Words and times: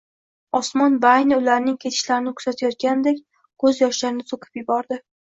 Osmon 0.59 0.93
baayni 1.01 1.35
ularning 1.41 1.75
ketishlarini 1.83 2.33
kutayotgandek, 2.39 3.21
ko`z 3.65 3.75
yoshlarini 3.85 4.27
to`kib 4.33 4.59
yubordi 4.63 4.99